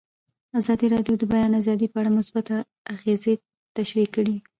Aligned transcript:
ازادي 0.59 0.87
راډیو 0.95 1.15
د 1.17 1.19
د 1.21 1.23
بیان 1.33 1.51
آزادي 1.61 1.87
په 1.89 1.97
اړه 2.01 2.15
مثبت 2.17 2.47
اغېزې 2.93 3.33
تشریح 3.77 4.07
کړي. 4.15 4.35